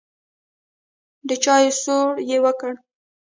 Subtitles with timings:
[1.27, 2.71] د چايو سور يې وکړ.